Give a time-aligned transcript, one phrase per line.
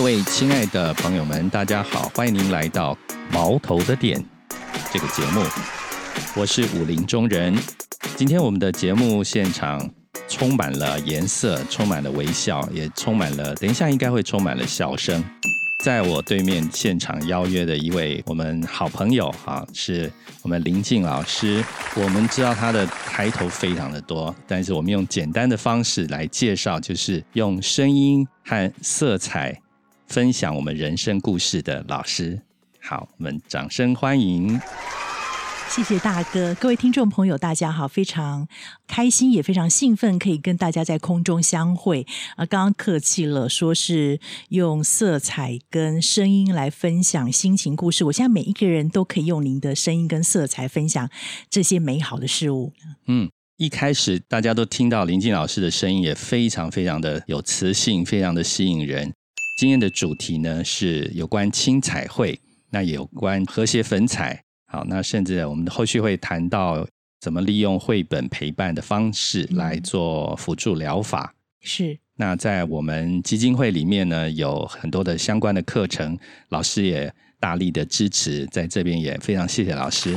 [0.00, 2.94] 各位亲爱的朋友们，大家好，欢迎您来到
[3.30, 4.18] 《毛头的点》
[4.90, 5.42] 这个节目，
[6.34, 7.54] 我是武林中人。
[8.16, 9.90] 今天我们的节目现场
[10.26, 15.22] 充满了颜色，充满了微笑，也充满了，等一下应该会充满了笑声。
[15.84, 21.62] 在我对面现场邀约的一位我们好朋友啊，是我们林静老师。
[21.94, 29.60] 我们知道他的抬头非常的多，但是我们用简单的方式来介绍，就是用声音和色彩
[30.10, 32.42] 分享我们人生故事的老师。
[32.80, 34.60] 好，我们掌声欢迎。
[35.68, 38.48] 谢谢大哥，各位听众朋友，大家好，非常
[38.88, 42.04] 开心，也非常兴奋，可以跟大家在空中相会。
[42.34, 48.02] 啊，刚刚客气了，说是用色彩跟声音来分享心情故事。
[48.06, 51.08] 我现在每一个人都可以用您的声音跟色彩分享
[51.48, 52.72] 这些美好的事物。
[53.06, 59.12] 嗯，一开始大家都听到林静老师的声音，也非常非常的有磁性，非常的吸引人。
[59.60, 64.42] 今天的主题呢是有关青彩绘，那也有关和谐粉彩。
[64.66, 66.88] 好，那甚至我们后续会谈到
[67.20, 71.34] 怎么利用绘本陪伴的方式来做辅助疗法。
[71.60, 80.16] 是，那在我们基金会里面呢，有很多的相关的课程，老师也大力的支持，在这边也非常谢谢老师。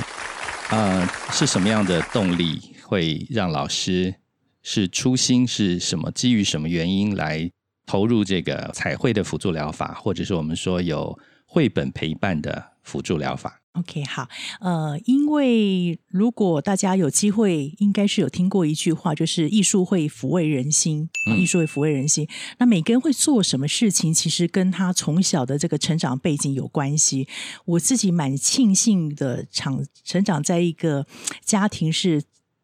[0.69, 4.15] 呃，是什么样的动力会让老师
[4.61, 6.09] 是初心是什么？
[6.11, 7.51] 基于什么原因来
[7.93, 14.27] 投入这个彩绘的辅助疗法，或者是我们说有绘本陪伴的辅助疗法？OK，好，
[14.61, 22.27] 呃，因为如果大家有机会，应该是有听过一句话，就是艺术会抚慰人心，艺术会抚慰人心。
[22.57, 27.27] 那每个人会做什么事情，其实跟他从小的这个成长背景有关系。
[27.65, 31.05] 我自己蛮庆幸的，长成长在一个
[31.45, 32.23] 家庭是，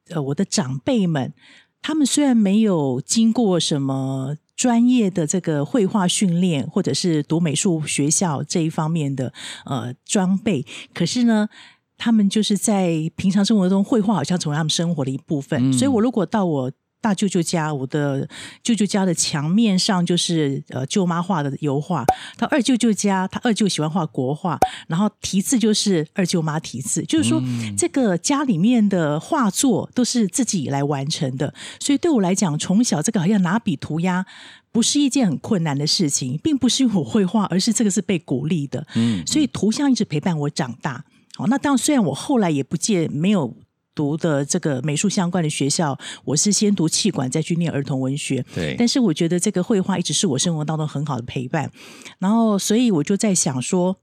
[0.09, 1.31] 呃，我的长辈们，
[1.83, 4.37] 他们虽然没有经过什么。
[4.59, 9.31] 专业的这个绘画训练，或者是读美术学校这一方面的
[9.63, 11.47] 呃装备，可是呢，
[11.97, 15.71] 他们就是在平常生活中，绘画好像成为他们生活的一部分。
[15.71, 16.71] 所以我如果到我。
[17.01, 18.27] 大舅舅家，我的
[18.61, 22.05] 舅舅家的墙面上就是呃舅妈画的油画。
[22.37, 27.41] 他二舅舅家，他二舅喜欢画国画，然后题字就是二舅妈题字，就是说
[27.77, 31.53] 这个家里面的画作都是自己来完成的。
[31.79, 34.25] 所以对我来讲，从小这个好像拿笔涂鸦
[34.71, 38.85] 不是一件很困难的事情，并不是因为我会画，而是这个是被鼓励的。
[38.95, 41.05] 嗯，所以图像一直陪伴我长大。
[41.35, 43.55] 好，那当然虽然我后来也不见没有。
[43.99, 48.45] 读的这个美术相关的学校，我是先读气管，再去念儿童文学。
[48.55, 51.69] 对，但是我觉得这个绘画一直是我生活当中很好的陪伴。
[52.17, 53.97] 然后，所以我就在想说。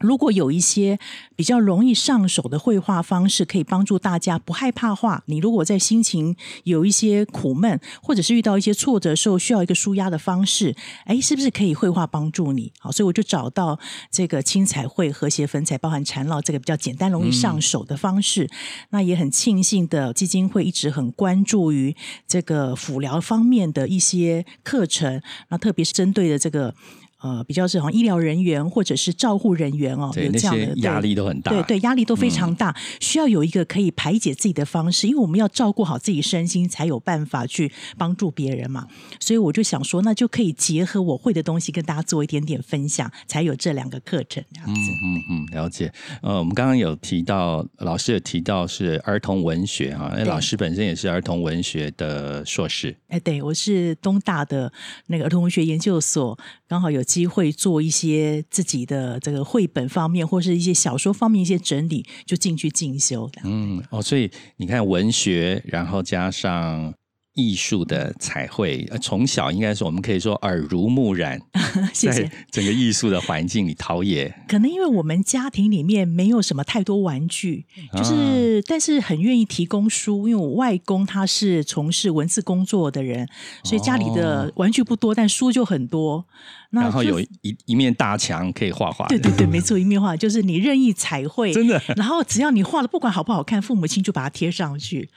[0.00, 0.98] 如果有一些
[1.34, 5.22] 比较容易上手的绘画方式，可以帮助大家不害怕画。
[5.26, 10.74] 你如果在心情有一些苦闷，或者是遇到一些挫折时候，需要一个舒压的方式，
[11.04, 12.72] 哎，是不是可以绘画帮助你？
[12.78, 13.78] 好，所以我就找到
[14.10, 18.50] 这个青彩绘、和谐粉彩，包含缠绕这个比较简单、容易上手的方式。
[18.90, 21.96] 那也很庆幸的，基金会一直很关注于
[22.28, 26.74] 这个辅疗方面的一些课程，那特别是针对的这个。
[27.18, 38.86] 呃，比较是好像医疗人员或者是照护人员哦，有这样的压力都很大，对对，压力都非常大，需要有一个可以排解自己的方式，因为我们要照顾好自己身心，才有办法去帮助别人嘛。
[39.18, 44.90] 所以我就想说，那就可以结合我会的东西，跟大家做一点点分享，才有这两个课程这样子。
[45.02, 45.90] 嗯嗯，了解。
[46.20, 52.94] 呃，我们刚刚有提到，老师有提到是儿童文学啊，那老师本身也是儿童文学的硕士。
[53.08, 54.70] 哎，对，我是东大的
[55.06, 56.38] 那个儿童文学研究所，
[56.68, 57.05] 刚好有。
[57.06, 63.30] 机会做一些自己的这个绘本方面，或是一些小说方面一些整理，就进去进修。
[63.44, 66.92] 嗯，哦，所以你看文学，然后加上。
[67.36, 71.40] 艺术的彩绘，从小应该是我们可以说耳濡目染，
[71.92, 74.34] 谢谢整个艺术的环境里陶冶。
[74.48, 83.28] 可能因为我们家庭里面没有什么太多玩具，就是但是很愿意提供书，因为我外公他是从事文字工作的人，
[83.62, 86.24] 所以家里的玩具不多，但书就很多。
[86.70, 91.80] 然后有一一面大墙可以画画，对对对，没错， 一面画就是你任意彩绘，真的。
[91.96, 95.10] 然后只要你画的不管好不好看，父母亲就把它贴上去。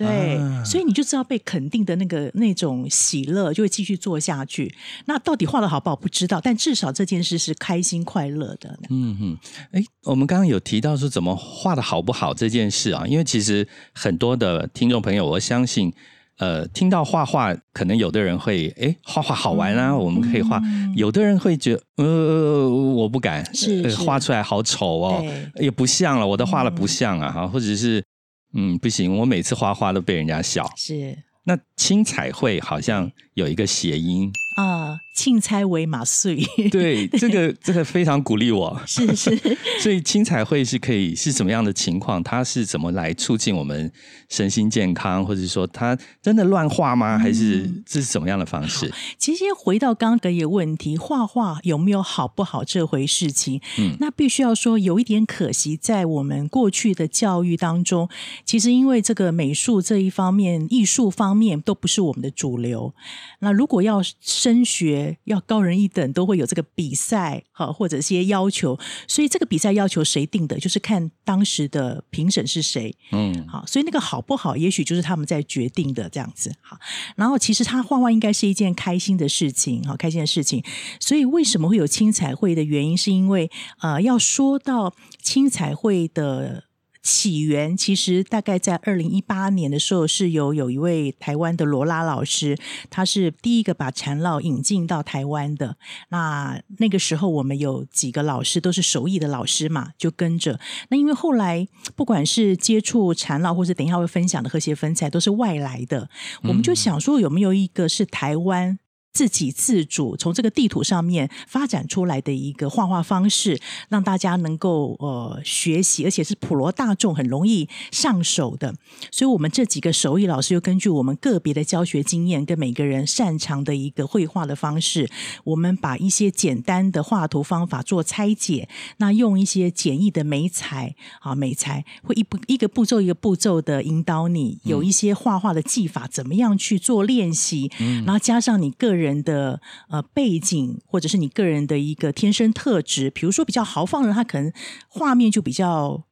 [0.00, 4.74] 对，所以你就知道被肯定的那个那种喜乐，就会继续做下去。
[5.04, 8.78] 那到底画的好不好不知道，但至少这件事是开心快乐的。
[8.88, 9.38] 嗯哼，
[9.72, 15.92] 哎，我们刚刚有提到说怎么画的好不好这件事啊，因为其实很多的听众朋友，我相信，
[16.38, 20.58] 呃，听到画画，可能有的人会，哎，画画好玩啊，我们可以画；
[20.96, 25.22] 有的人会觉得，呃，我不敢，是画出来好丑哦，
[25.56, 28.02] 也不像了，我都画的不像啊，哈，或者是。
[28.52, 30.70] 嗯，不行，我每次画画都被人家笑。
[30.76, 36.42] 是，那青彩绘好像有一个谐音啊，钦差为马岁。
[36.72, 38.80] 对，这个这个非常鼓励我。
[38.86, 39.38] 是 是，
[39.78, 42.22] 所以青彩会是可以是什么样的情况？
[42.22, 43.92] 它是怎么来促进我们
[44.30, 47.18] 身心健康，或者说它真的乱画吗？
[47.18, 48.90] 还是这是什么样的方式？
[49.18, 53.60] 其实回到刚刚一个问题，画画有没有好不好这回事情？
[53.78, 58.08] 嗯，那必须要说有一点可惜，在我们过去的教育当中，
[58.46, 62.94] 其实因为这个美术这一方面、艺术方面都不是我们的主流。
[63.40, 68.78] 那如果要升学，要高人一等，都会有这个比赛，好或者一些要求。
[69.06, 72.94] 所以这个比赛要求谁定的，就是看当时的评审是谁。
[73.12, 76.52] 嗯，好，所以那个好不好，也许就是他们在决定的这样子。
[76.60, 76.78] 好，
[77.16, 80.64] 然后其实他画画应该是一件开心的事情，好开心的事情。
[80.98, 86.64] 所以为什么会有青彩会的原因，是因为呃，要说到青彩会的。
[87.02, 92.58] 起源其实大概在二零一八年的时候，是由有一位台湾的罗拉老师，
[92.90, 95.76] 他是第一个把缠绕引进到台湾的。
[96.10, 100.60] 那那个时候我们有几个老师都是手艺的老师嘛，就跟着。
[100.90, 101.66] 那因为后来
[101.96, 106.10] 不管是接触缠绕，或是等一下会分享的和谐分彩，都是外来的，
[106.42, 108.78] 我们就想说有没有一个是台湾。
[109.12, 118.74] 自给自主，从这个地图上面发展出来的一个画画方式，让大家能够呃学习，而且是普罗大众很容易上手的。
[119.10, 125.10] 所以，我们这几个手艺老师又根据我们个别的教学经验，跟每个人擅长的一个绘画的方式，
[125.42, 128.68] 我们把一些简单的画图方法做拆解，
[128.98, 137.70] 那用一些简易的美彩啊美材，会一步一个步骤一个步骤的引导你，有一些画画的技法，怎么样去做练习，
[138.06, 138.99] 然后加上你个人。
[139.00, 144.52] 人的呃背景，或者是你个人的一个天生特质，比如说比较豪放的人，他可能
[144.88, 146.04] 画面就比较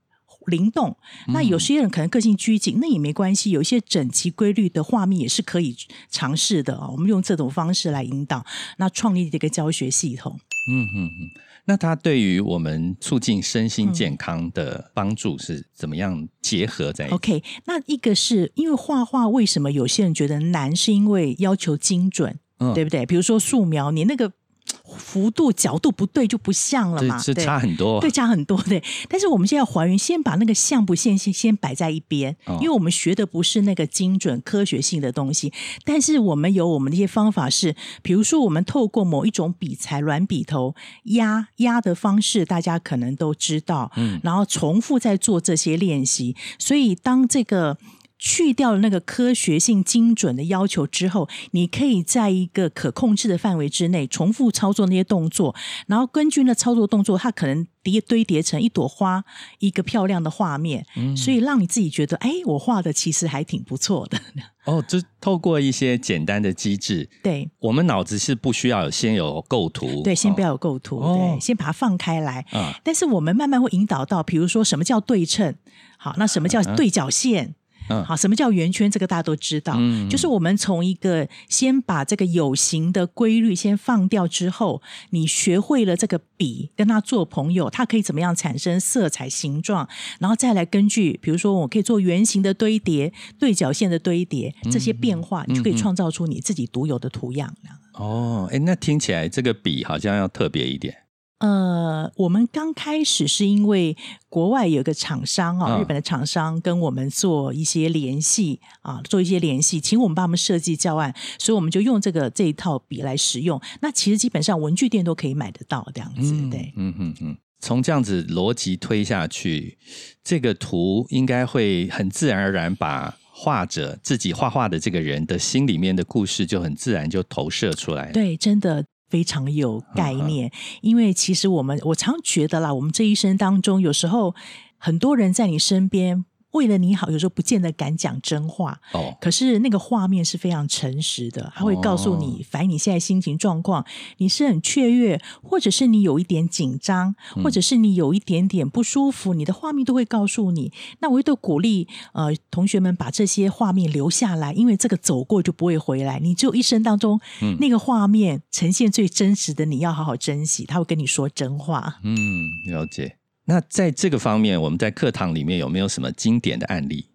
[0.46, 0.92] 灵动；
[1.28, 3.50] 那有些人可能个性拘谨，那也没关系。
[3.50, 5.76] 有一些整齐规律的画面也是可以
[6.10, 6.88] 尝试的啊。
[6.88, 8.44] 我们用这种方式来引导，
[8.78, 10.40] 那创立这个教学系统。
[10.70, 11.30] 嗯嗯嗯，
[11.64, 22.38] 那它对于我们促进身心健康的帮助是怎么样结合在？OK，那一个是因为画画，为什么有些人觉得难，是因为要求精准。
[22.74, 23.06] 对不对？
[23.06, 24.32] 比如说素描，你那个
[24.98, 27.18] 幅度、角度不对，就不像了嘛。
[27.18, 28.60] 是差很多，对，差很多。
[28.64, 35.50] 对，但是我们现在还原，先把那个像不像先先摆在一边，因为我们学的不是那个精准科学性的东西。
[35.84, 40.74] 但是我们有我们的一些方法，是比如说我们透过某一种笔材、软笔头
[41.04, 43.90] 压压的方式，大家可能都知道。
[43.96, 47.78] 嗯，然后重复在做这些练习，所以当这个。
[48.18, 55.54] 去掉了那个科学性精准的要求之后，你可以在一个可控制的范围之内重复操作那些动作，
[55.86, 59.24] 然后根据那操作动作，它可能叠堆叠成一朵花，
[59.60, 60.84] 一个漂亮的画面。
[60.96, 64.18] 嗯，所以让你自己觉得，哎，我画的其实还挺不错的。
[64.64, 72.44] 哦，就透过一些简单的机制，对，我们脑子是不需要先有构图，对，先不要有构图，对，先把它放开来。
[72.50, 75.54] 啊，但是我们慢慢会引导到，比如说什么叫对称，
[75.96, 77.54] 好，那什么叫对角线？
[77.88, 78.90] 好，什么叫圆圈？
[78.90, 79.76] 这个大家都知道，
[80.08, 89.88] 就是我们从一个先把这个有形的规律先放掉之后，你学会了这个笔跟它做朋友，它可以怎么样产生色彩、形状，
[90.20, 97.54] 然后再来根据，比如说我可以做圆形的堆叠、对角线的堆叠，这些变化，你就可以创造出你自己独有的图样。
[97.94, 100.94] 哦，哎，那听起来这个笔好像要特别一点。
[101.38, 103.96] 呃，我们刚开始是因为
[104.28, 113.60] 国外有个厂商啊，日本的厂商跟我们做一些联系啊，做一些联系，请我们帮他们设计教案，所以我们就用这个这一套笔来使用。
[113.80, 117.36] 那其实基本上文具店都可以买得到这样子，对，嗯嗯嗯。
[117.60, 119.78] 从这样子逻辑推下去，
[120.24, 128.10] 这个图应该会很自然而然把画者自己画画的这个人的心里面的故事就很自然就投射出来。
[128.12, 128.84] 对，真的。
[129.08, 134.34] 非常有概念，因为其实我们我常觉得啦，我们这一生当中，有时候
[134.76, 136.24] 很多人在你身边。
[136.52, 138.80] 为了你好，有时候不见得敢讲真话。
[138.92, 143.84] 哦，可是那个画面是非常诚实的，他会告诉你，反映你现在心情状况，
[144.16, 150.72] 你是很雀跃，或者是你有一点紧张，或者是你有一点点不舒服，你的画面都会告诉你。
[151.00, 157.20] 那我都鼓励呃同学们把这些画面留下来，因为这个走过就不会回来，你只有一生当中，
[157.60, 161.98] 那个画面呈现最真实的，你要好好珍惜，他会跟你说真话。
[162.02, 163.16] 嗯，了解。
[163.48, 167.06] 那在这个方面，我们在课堂里面有没有什么经典的案例？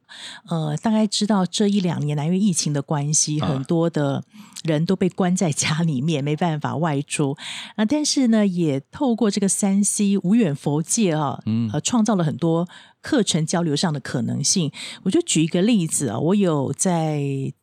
[0.49, 4.23] 呃，大概知道这一两年来，因为疫情的关系，很多的
[4.63, 7.37] 人都被关在家里面，没办法外出。
[7.77, 12.67] 那但是呢，也透过这个三 C 无远佛界啊，嗯，呃，创造了很多
[13.01, 14.71] 课程交流上的可能性。
[15.03, 17.21] 我就举一个例子啊，我有在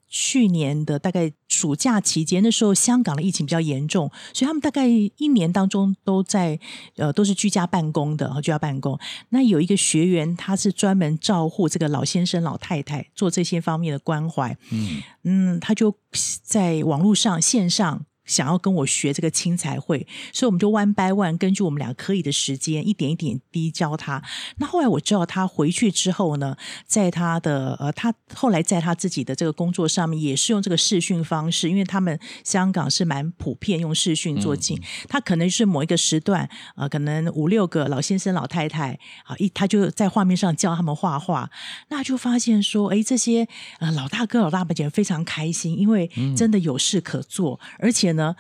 [0.09, 1.33] 去年的大概。
[1.61, 6.59] 暑假期间，那时候香港的疫情比较严重，所以他们大概一年当中都在
[6.97, 8.99] 呃都是居家办公的，居家办公。
[9.29, 14.57] 那有一个学员，他是专门照护这个老先生、老太太，做这些方面的关怀。
[14.71, 15.95] 嗯嗯，他就
[16.43, 18.07] 在网络上线上。
[18.31, 24.23] 想要跟我学这个青才会，所以我们就 one by one 根据我们俩可以的时间，一点一点滴教他。
[24.59, 26.57] 那后来我知道他回去之后呢，
[26.87, 34.81] 在他的呃，他后来在他自己的这个工作上面也是用这个视讯方式，因为他们香港是蛮普遍用视讯做进。
[35.09, 41.51] 他可能是某一个时段，呃，可能五六个老先生、老太太啊，一他就在画面上教他们画画，
[41.89, 43.49] 那就发现说，哎，这些
[43.81, 48.20] 呃老大哥、老大姐非常开心，因为真的有事可做，而且呢。
[48.21, 48.37] 呢，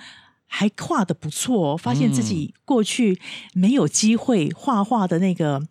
[0.46, 3.18] 还画的不错，发现自己过去
[3.54, 5.62] 没有机会画画的那个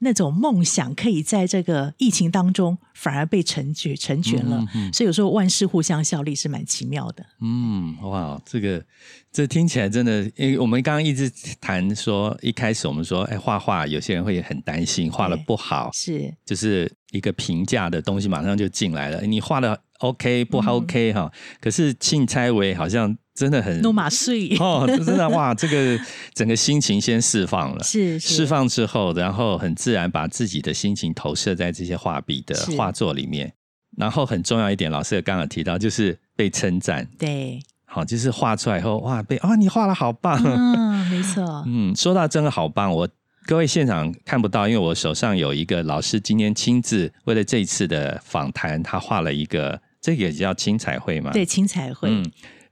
[0.00, 4.64] 那种梦想，可以在这个疫情当中反而被成全成全了。
[4.92, 7.24] 所以有时候万事互相效力是蛮奇妙的。
[7.40, 8.84] 嗯，哇，这个
[9.32, 11.30] 这听起来真的，因为我们刚刚一直
[11.60, 19.20] 谈说，一开始我们说，哎，画画有些人会很担心画的不好，是就是一个评价的东西马上就进来了。
[19.22, 21.30] 你画的 OK 不 OK 哈？
[21.60, 23.16] 可是庆猜为好像。
[23.34, 25.52] 真的很诺马睡哦，真的哇！
[25.56, 25.98] 这个
[26.32, 33.52] 整个心情先释放了，是释放之后，然后很自然把自己的心情投射在这些画笔的画作里面。
[33.96, 37.06] 然后很重要一点，老师也刚刚提到，就是被称赞。
[37.16, 42.90] 对，好，就是画出来以后，哇，被啊，你画的好棒，嗯，没错， 嗯，说到真的好棒。
[42.90, 43.08] 我
[43.46, 51.30] 各位现场看不到，因为我手上有一个老师今天亲自为了这一次的访谈，他画了一个，这个也叫青彩绘嘛？
[51.30, 52.10] 对，青彩绘。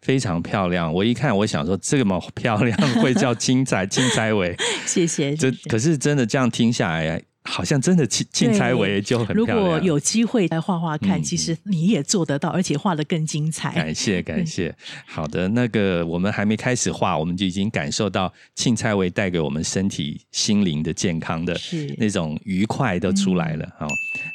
[0.03, 4.55] 非常漂亮，我一看，我想说这么漂亮会叫青彩青彩尾，
[4.85, 5.35] 谢谢。
[5.37, 9.57] 这可是真的这样听下来，好像真的青青彩尾就很漂亮。
[9.57, 13.73] 如果有机会来画画看，其实你也做得到，而且画的更精彩。
[13.73, 14.75] 感谢 感谢。
[15.07, 21.57] 好的，那个我们还没开始画，我们就已经感受到青菜味带给我们身体心灵的健康的
[21.97, 23.69] 那种愉快都出来了。
[23.79, 23.87] 好，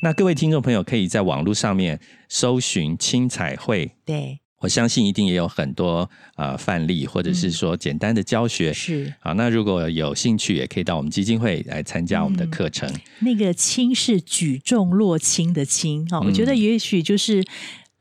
[0.01, 3.91] 那各位听众朋友可以在网络上面搜寻青彩绘。
[4.05, 4.39] 对。
[4.59, 8.73] 我相信一定也有很多啊范例，或者是说简单的教学。
[8.73, 12.91] 是好，那如果有兴趣，也可以到我们基金会来参加我们的课程。
[13.19, 17.43] 那个“轻”是举重若轻的“轻”哦，我觉得也许就是。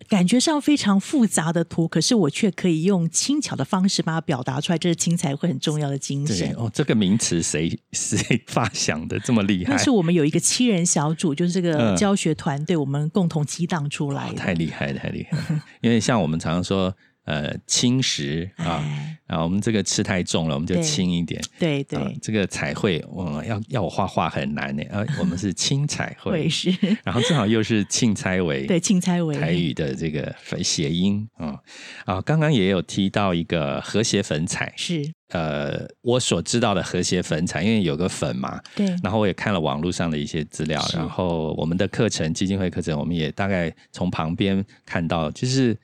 [0.08, 6.52] 感觉上非常复杂的图，可是我却可以用轻巧的方式把它表达出来，这是青彩会很重要的精神。
[6.56, 9.72] 哦，这个名词谁 谁发想的这么厉害？
[9.72, 14.34] 那 是我们有一个七人小组，就是这个教学团队，我们共同激荡出来的。
[14.36, 15.38] 太厉害，太厉害！
[15.80, 16.94] 因为像我们常常说。
[17.26, 18.82] 呃，轻食啊，
[19.26, 21.42] 然后我们这个吃太重了，我们就轻一点。
[21.58, 24.82] 对对，这个彩绘，我要要我画画很难呢。
[24.92, 26.72] 啊， 我们是轻彩绘，是。
[27.02, 31.58] 然后正好又是庆猜为，对庆猜为台语的这个谐音啊
[32.04, 35.12] 啊，刚刚也有提到一个和谐粉彩，是。
[35.30, 38.86] 呃，我所知道的和谐粉彩，因为有个粉嘛，对。
[39.02, 45.76] 然后我也看了网络上的一些资料，然后我们的课程基金会课程，我们也大概从旁边看到，就是。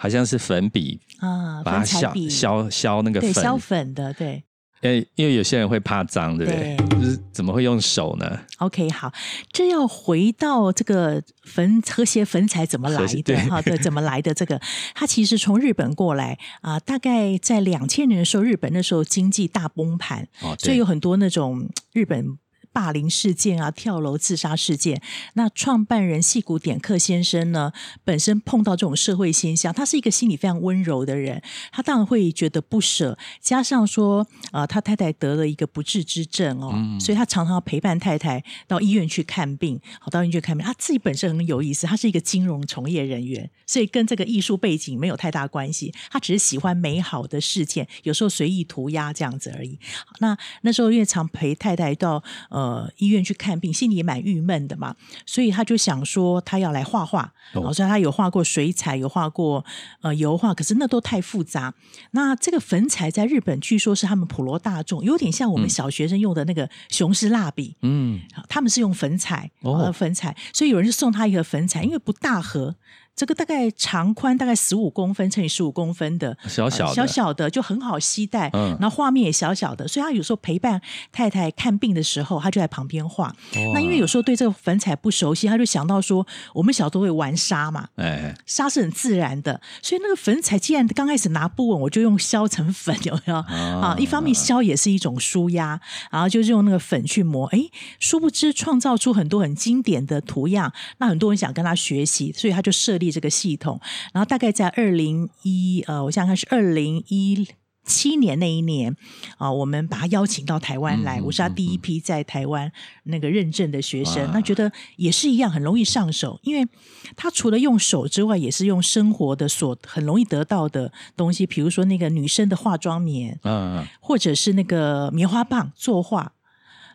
[0.00, 4.44] 好像是粉笔啊，把它削削削那个粉，削粉的，对。
[4.80, 6.76] 呃，因为有些人会怕脏，对不对？
[6.88, 9.12] 就是怎么会用手呢？OK，好，
[9.50, 13.36] 这要回到这个粉和谐粉彩怎么来的？
[13.50, 14.32] 哈，对，怎么来的？
[14.32, 14.60] 这个
[14.94, 20.28] 它其实从日本过来啊，大概在两千年的时候，日本那时候经济大崩盘，
[20.60, 22.38] 所以有很多那种日本。
[22.72, 25.00] 霸凌事件啊，跳楼自杀事件。
[25.34, 27.72] 那创办人戏骨点克先生呢，
[28.04, 33.18] 本身碰到这种社会现象，他是一个心理非常温柔的人，他当然会觉得不舍。
[33.40, 39.80] 加上说，呃，他太太得了一个不治之症哦，所以他常常要陪伴太太到医院去看病。
[40.00, 45.92] 好，到医院去看病，他自己本身很有意思，他是一个金融从业人员，所以跟这个艺术背景没有太大关系。
[46.10, 49.78] 他只是喜欢美好的事件，有时候随意涂鸦这样子而已。
[50.20, 52.57] 那那时候因为常陪太太到呃。
[52.58, 57.32] 呃，医院去看病，心里也蛮郁闷的嘛，所以他就想说，他要来画画。
[57.54, 59.64] 我说他有画过水彩，有画过
[60.00, 61.72] 呃油画，可是那都太复杂。
[62.10, 67.76] 那这个粉彩在日本据说是他们普罗大众，有点像我们小学生用的那个雄狮蜡笔。
[67.82, 72.74] 嗯，他们是用粉彩，呃，粉彩，所以有人就送他一盒粉彩，因为不大盒。
[73.18, 83.34] 这个大概长宽大概十五公分乘以十五公分的小小的小小的就很好携带，然后画面也小小的，所以他有时候陪伴太太看病的时候，他就在旁边画。
[83.74, 93.96] 那因为有时候对这个粉彩不熟悉，他就想到说，我们小时候会玩沙嘛，哎，沙是很自然的，所以那个粉彩既然刚开始拿不稳，我就用削成粉， 有没有啊？
[93.98, 95.80] 一方面削也是一种舒压，
[96.12, 97.58] 然后就是用那个粉去磨，哎，
[97.98, 103.07] 殊不知创造出很多很经典的图样，那很多人想跟他学习，所以他就设立。
[103.08, 103.80] 立这个系统，
[104.12, 107.48] 然后大概在二零一呃，我想想看是二零一。
[107.84, 108.94] 七年那一年
[109.38, 112.70] 啊，我们把他邀请到台湾来，我是他第一批在台湾
[113.04, 114.30] 那个认证的学生。
[114.30, 116.68] 那觉得也是一样，很容易上手，因为
[117.16, 126.34] 他除了用手之外，也是用生活的所很容易得到的东西，比如说那个女生的化妆棉，嗯，或者是那个棉花棒作画。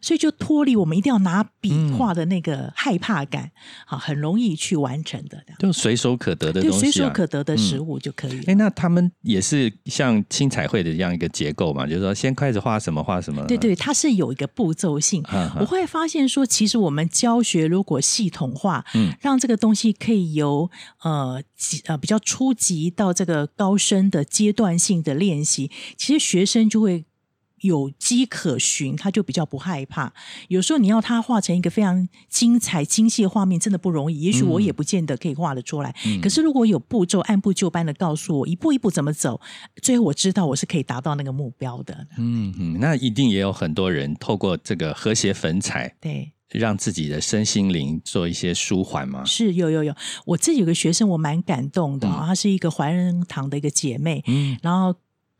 [0.03, 3.49] 所以就脱离我们一定要拿笔画的那个害怕感，
[3.87, 8.43] 好，很容易去完成的，就随手可得的东西，随手可得的食物就可以。
[8.43, 11.87] 哎，那他们也是像青彩绘的这样一个结构嘛？
[11.87, 13.45] 就是说，先开始画什么画什么？
[13.47, 15.23] 对对，它是有一个步骤性。
[15.61, 20.69] 我会发现说，其实我们教学如果系统化，嗯，让这个东西可以由
[21.03, 21.41] 呃
[21.85, 27.05] 呃比较初级到这个高深的阶段性的练习，其实学生就会。
[27.63, 30.13] 有迹可循，他就比较不害怕。
[30.49, 34.19] 有时候你要他画成一个非常精彩、精细的画面，真的不容易。
[34.19, 35.95] 也许我也不见得可以画得出来。
[36.21, 39.39] 可是如果有步骤，按部就班的告诉我一步一步怎么走，
[39.81, 42.05] 最后我知道我是可以达到那个目标的。
[42.17, 49.23] 嗯嗯，那一定也有很多人透过这个和谐粉彩，对，让自己的身心灵做一些舒缓吗？
[49.23, 52.07] 是有有有，我自己有个学生，我蛮感动的。
[52.09, 54.93] 她是一个怀仁堂的一个姐妹，嗯，然后。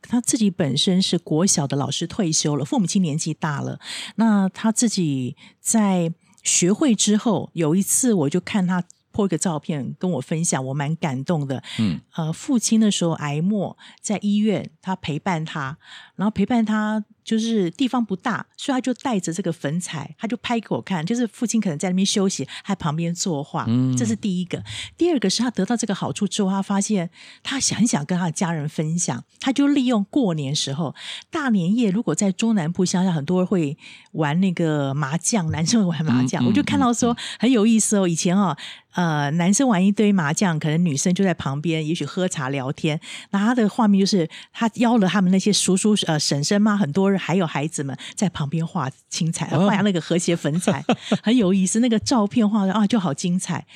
[0.08, 3.78] 他自己本身是国小的老师，退休了，父母亲年纪大了。
[4.16, 8.84] 那他自己在学会之后，有一次我就看他。
[9.14, 11.62] 破一个照片跟我分享，我蛮感动的。
[11.78, 15.78] 嗯，呃，父亲的时候癌末在医院，他陪伴他，
[16.16, 23.64] 然后陪伴他就是地方不大，所以他就带着这个粉彩，他就拍给我看，就是父亲可能在那边休息，还旁边作画。
[23.66, 24.62] 嗯，这是第一个。
[24.96, 27.08] 第二个是他得到这个好处之后，他发现
[27.42, 30.94] 他想想跟他的家人分享，他就利用过年时候
[31.30, 33.76] 大年夜，如果在中南部乡下，很多人会
[34.12, 38.06] 玩那个麻将，男生会玩麻将，我就看到说很有意思哦。
[38.06, 38.56] 以前哦。
[38.94, 43.00] 呃，男生玩一堆麻将，可能女生就在旁边，也许喝茶聊天。
[43.30, 50.84] 那他的画面就是他邀了他们那些叔叔、呃婶婶嘛，很多人还有孩子们在旁边画青彩，画那个和谐粉彩，
[51.22, 51.80] 很有意思。
[51.80, 53.66] 那个照片画的啊，就好精彩。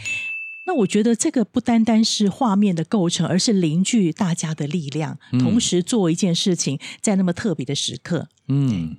[0.66, 8.29] 那我觉得这个不单单是画面的构成，而是凝聚大家的力量，同时做一件事情，在那么特别的时刻。
[8.48, 8.96] 嗯，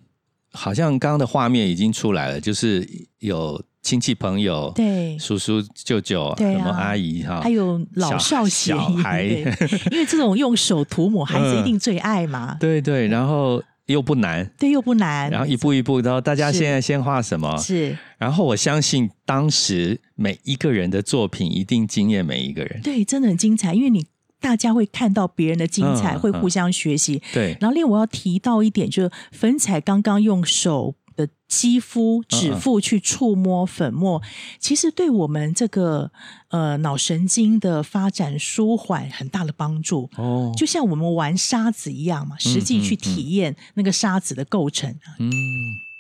[0.52, 2.88] 好像刚刚的画面已经出来了，就是
[3.20, 3.64] 有。
[3.82, 12.58] 亲戚朋友，对叔叔舅舅，什么阿姨哈，还有老少小孩，因为这种用手涂抹， 孩子一定最爱嘛。
[12.60, 17.58] 对对，然后又不难，对又不难，然后一步一步，然后大家现在先画什么？
[17.58, 22.82] 是，然后我相信当时每一个人的作品一定惊艳每一个人。
[22.82, 24.06] 对，真的很精彩，因为你
[24.40, 27.22] 大家会看到别人的精彩，会互相学习。
[27.34, 30.96] 对，然后另外我要提到一点，就是粉彩刚刚用手。
[31.20, 34.22] 的肌肤、指腹去触摸粉末，
[34.60, 36.12] 其实对我们这个
[36.50, 40.54] 呃脑神经的发展舒缓很大的帮助哦。
[40.56, 44.90] 就像我们玩沙子一样嘛，实际去体验那个沙子的构成。
[45.20, 45.30] 嗯，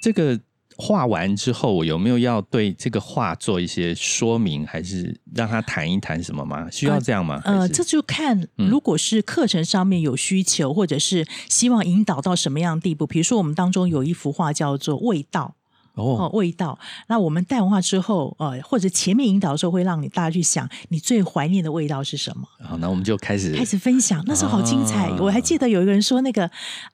[0.01, 0.39] 这个。
[0.81, 6.71] 画完之后，我有没有要对这个画做一些说明，还是让他谈一谈什么吗？
[6.71, 7.41] 需要这样吗？
[7.43, 13.05] 呃，这就看如果是课程上面有需求，或者是希望引导到什么样的地步。
[13.05, 15.53] 比如说，我们当中有一幅画叫做“味道”，
[15.95, 16.79] 哦，味道。
[17.07, 22.47] 那我们带完画之后，呃，或者前面引导的时候，会让你大家去想，你最怀念的味道是什么？
[22.63, 24.23] 好，那我们就开始开始分享。
[24.25, 26.49] 那时候好精彩，我还记得有一个人说，那个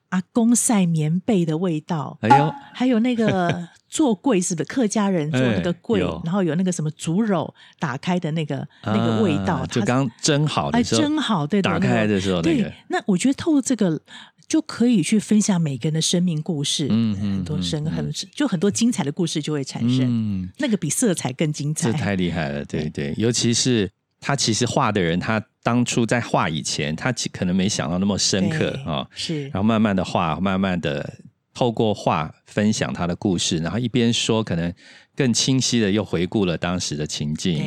[0.08, 2.18] 阿公晒棉被的味道。
[2.22, 3.68] 哎呦，还有那个。
[3.96, 12.70] 做柜是不是客家人做那个柜，然后有那个什么竹篓打开的那个那个味道，就刚蒸好的时候，蒸好对打开的时候，对。
[12.88, 13.98] 那我觉得透过这个
[14.46, 23.14] 就可以去分享每个人的生命故事，嗯很多生很就很多精彩的故事就会产生，嗯，那个比色彩更精彩，这太厉害了，对对。
[23.16, 31.14] 尤其是他其实画的人，他当初在画以前，他可能没想到那么深刻啊，是，然后慢慢的画，慢慢的。
[31.56, 34.70] 透过画分享他的故事，然后一边说，可能
[35.14, 37.64] 更清晰的又回顾了当时的情境，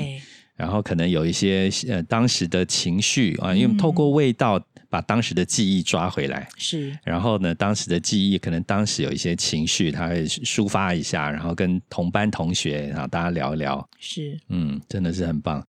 [0.56, 15.66] 然后可能有一些呃当时的情绪啊，因为透过味道把当时的记忆抓回来，是，然后呢，当时的记忆可能当时有一些情绪，他会抒发一下，然后跟同班同学然后大家聊一聊，是，嗯，真的是很棒。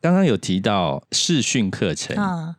[0.00, 2.56] 刚刚有提到视讯课程啊。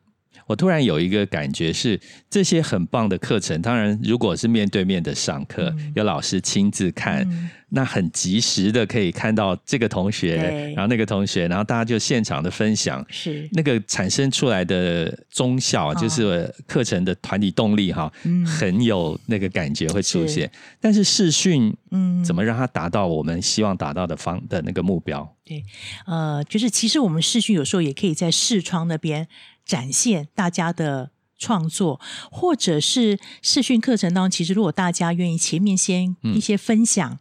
[0.48, 7.28] 我突然有一个感觉是，这些很棒的课程，当然如果是面对面的上课，有老师亲自看。
[7.76, 10.36] 那很及时的可以看到这个同学，
[10.76, 18.14] 然后那个同学，然后大家就现场的分享，是那个产生出来的中效，就是课程的团体动力哈，
[18.46, 20.48] 很有那个感觉会出现。
[20.80, 25.28] 但是视讯，嗯，怎么让它达到我们希望达到的方的那个目标？
[25.44, 25.64] 对，
[26.06, 29.28] 呃，就是其实我们视讯有时候也可以在视窗那边
[29.65, 31.99] 展现大家的创作，
[32.32, 37.19] 或者是视讯课程当中，其实如果大家愿意前面先一些分享。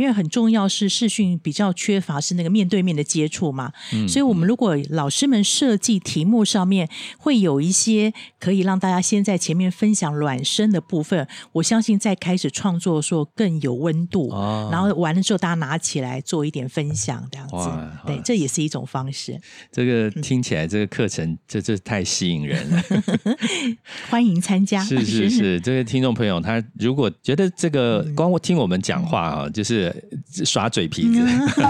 [0.00, 3.70] 因为很重要是视讯比较缺乏是那个面对面的接触嘛，
[4.08, 14.30] 所以我们如果老师们设计题目上面会有一些可以让大家先在前面分享暖身的部分，我相信在开始创作的时候更有温度，
[14.72, 17.70] 然后完了之后大家拿起来做一点分享这样子，
[18.06, 19.38] 对，这也是一种方式。
[19.70, 22.82] 这个听起来这个课程这这太吸引人了，
[24.08, 24.82] 欢迎参加。
[24.82, 29.89] 是是是， 这个听众朋友他如果觉得这个光听我们讲话啊，就是。
[30.44, 31.26] 耍嘴皮子，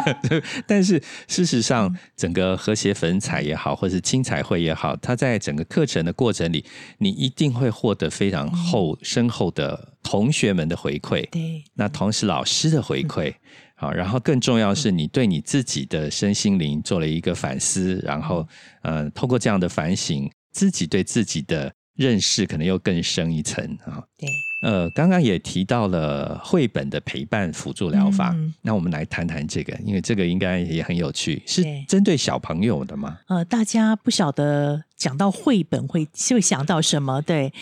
[0.66, 6.64] 但是事实上，整个和谐粉彩也好，或者是青彩绘也好，它在整个课程的过程里，
[6.98, 11.28] 你一定会获得非常厚深厚的同学们的回馈。
[11.30, 13.34] 对，那同时老师的回馈，
[13.74, 18.46] 好，然后更重要是你对你自己的身心灵做了一个反思，然后，
[18.82, 24.02] 嗯，通过这样的反省，自己对自己的认识可能又更深一层啊。
[24.18, 24.28] 对。
[24.60, 33.18] 呃，刚刚也提到了绘本的陪伴辅助疗法，那我们来谈谈这个，因为这个应该也很有趣，是针对小朋友的吗？
[33.28, 37.22] 呃，大家不晓得讲到绘本会会想到什么？
[37.22, 37.52] 对，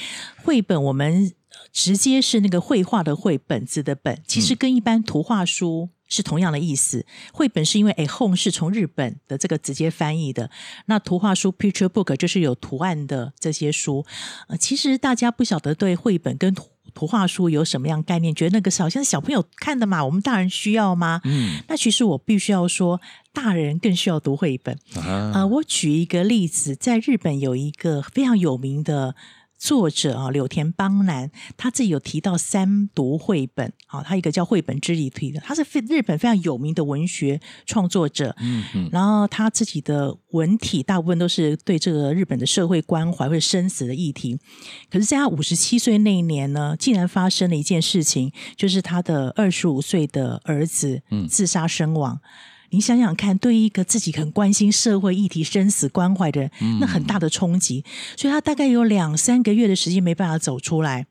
[0.44, 1.32] 绘本我们
[1.72, 7.06] 直接是那个绘画的绘本子的本，其实跟一般图画书是同样的意思。
[7.32, 10.50] 绘本是因为哎，home 是从日本的这个直接翻译的，
[10.86, 14.04] 那图画书 picture book 就是有图案的这些书。
[14.48, 16.52] 呃，其实大家不晓得对绘本跟
[16.94, 18.34] 图图画书有什么样概念？
[18.34, 20.04] 觉得那个好像是小朋友看的嘛？
[20.04, 21.20] 我们大人需要吗？
[21.24, 23.00] 嗯，那其实我必须要说，
[23.32, 25.46] 大人更需要读绘本啊。
[25.46, 29.14] 我举一个例子，在日本有一个非常有名的。
[29.58, 44.38] 作者啊，柳田邦男他自己有提到三读绘本，好，他一个叫绘本之旅提的，他是非日本非常有名的文学创作者，嗯嗯，然后他自己的文体大部分都是对这个日本的社会关怀或者生死的议题，
[44.88, 52.20] 可是，在他五十七岁那一年呢，竟然发生了一件事情，就是他的二十五岁的儿子自杀身亡。
[52.70, 56.50] 你想想看，对一个自己很关心社会议题、生死关怀的人，
[56.80, 57.84] 那很大的冲击。
[58.16, 61.06] 所以他大概有两三个月的时间没办法走出来，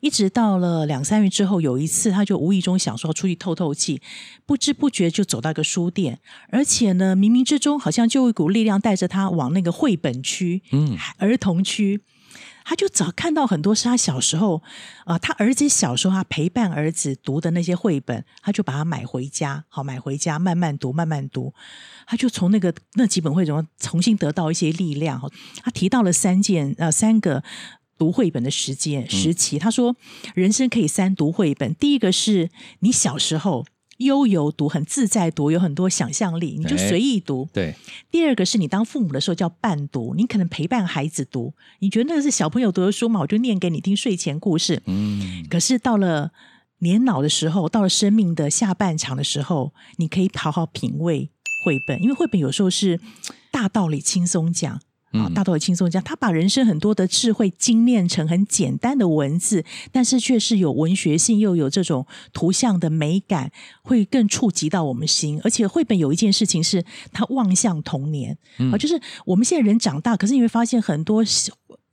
[0.00, 4.00] 一直到了两三月之后，有一次他就无意中想说出去透透气，
[4.46, 12.00] 不知不觉就走到一个书店，而且呢，冥冥之中好像就有一股力量带着他往那个绘本区、嗯，儿童区。
[12.68, 14.60] 他就早看到很多是他小时候，
[15.04, 21.54] 啊，他儿子小时候他陪伴儿子读的那些绘本，他就把它买回家，好买回家慢慢读，慢慢读，
[22.08, 25.30] 他就从那个那几本绘本重新得到一些力量。
[25.62, 27.44] 他提到了三件呃三个
[27.96, 29.94] 读绘本的时间时期，他说
[30.34, 32.50] 人生可以三读绘本，第一个是
[32.80, 33.64] 你小时候。
[33.98, 37.48] 悠游读很自在读，有很多想象力，你就随意读。
[37.52, 37.74] 对。
[38.10, 43.20] 第二个是你当父母的时候叫伴读，你可能陪伴孩子读，你觉得那是小朋友读的书嘛？
[43.20, 44.82] 我就念给你听睡前故事。
[44.86, 45.46] 嗯。
[45.48, 46.32] 可是到了
[46.80, 51.30] 年老的时候，到了生命的下半场的时候，你可以好好品味
[51.64, 53.00] 绘本，因为绘本有时候是
[53.50, 54.80] 大道理轻松讲。
[55.18, 63.50] 啊，大都会轻松讲，他把人生很多的智慧精炼成很简单的文字，但是却是有文学性，又有这种图像的美感，
[63.82, 65.40] 会更触及到我们心。
[65.44, 68.36] 而且绘本有一件事情是，他望向童年
[68.72, 71.24] 啊，就是我们现在人长大，可是你会发现很多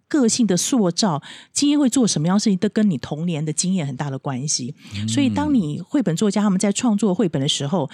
[0.07, 4.75] 个性的塑造，今天会做什么样事情，都跟你童年的经验很大的关系。
[5.07, 7.89] 所以，当你绘本作家他们在创作绘本的时候。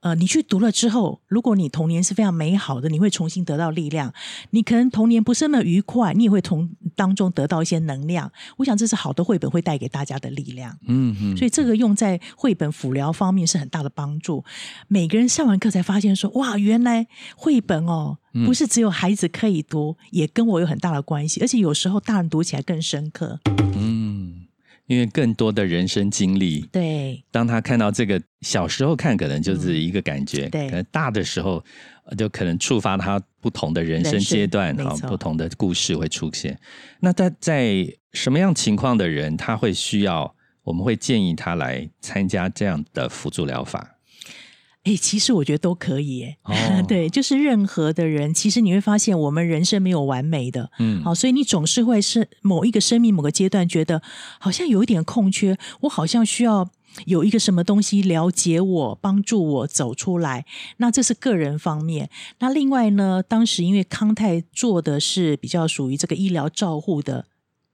[0.00, 4.12] 呃，你去读了之后，如果你童年是非常美好的，你会重新得到力量。
[4.50, 8.30] 你可能童年不是那么愉快，你也会从当中得到一些能量。
[8.58, 10.78] 我想这是好的绘本会带给大家的力量。
[10.86, 14.44] 嗯嗯，所以这个用在绘本辅疗方面是很大的帮助。
[14.86, 23.40] 每个人上完课才发现说，哇，原来绘本哦，不是只有孩子可以读，也跟我有很大的关系，而且有时候大人读起来更深刻。
[23.76, 24.47] 嗯。
[24.88, 31.64] 因为更多的人生经历，对，当他看到这个小时候看，可能就是一个感觉，对，可能大的时候
[32.16, 36.58] 就可能触发他不同的人生阶段，啊，不同的故事会出现。
[36.98, 40.34] 那他在什么样情况的人，他会需要？
[40.64, 43.97] 我们会建议他来参加这样的辅助疗法。
[44.88, 54.00] 哎，其实我觉得都可以，哎，哦对，就是任何的人，其实你会发现，我们人生没有完美的，嗯好，所以你总是会是某一个生命某个阶段，觉得
[54.40, 56.70] 好像有一点空缺，我好像需要
[57.04, 60.46] 有一个什么东西了解我，帮助我走出来。
[60.78, 62.08] 那这是个人方面。
[62.38, 67.26] 那另外呢，当时因为康泰做的是比较属于这个医疗照护的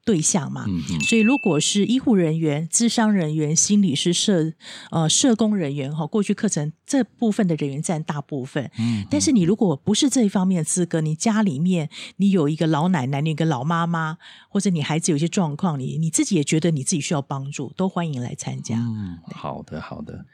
[0.05, 0.67] 对象嘛，
[1.09, 4.53] 所以，如果是医护人员、咨商人员、心理师、社
[4.91, 8.71] 呃社工人员哈，过去课程这部分的人员占大部分。
[8.79, 14.19] 嗯，但是你如果不是这一方面的资格，你家里面你有一个老奶奶，你有一个老妈妈，
[14.51, 18.77] 或者你孩子有一些状况，你你自己也觉得你自己需要帮助，都欢迎来参加。
[18.77, 20.27] 嗯，好的，好的。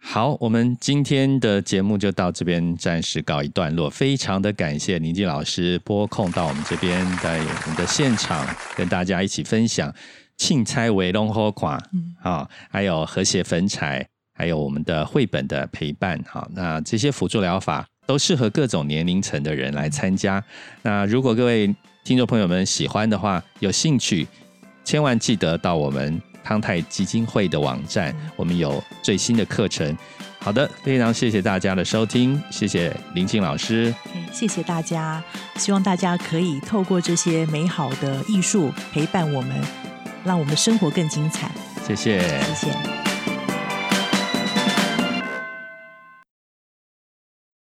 [0.00, 3.90] 好，我们今天的节目就到这边暂时告一段落。
[3.90, 9.92] 非常的感谢宁静老师拨空到我们这边，在我们的现场跟大家一起分享
[10.36, 16.18] 庆猜为龙后款嗯啊，还有和谐粉彩，还有我们的绘本的陪伴。
[16.26, 20.42] 好，那这些辅助疗法都适合各种年龄层的人来参加。
[20.82, 24.26] 那如果各位听众朋友们喜欢的话，有兴趣，
[24.84, 29.94] 千万记得到我们康泰基金会的网站，我们有最新的课程。
[30.38, 33.94] 好的，非常谢谢大家的收听，谢谢林静老师。
[34.32, 35.22] 谢谢大家，
[35.56, 39.60] 希望大家可以透过这些美好的艺术陪伴我们，
[40.24, 41.50] 让我们的生活更精彩。
[41.86, 42.18] 谢谢。
[42.40, 43.07] 谢谢。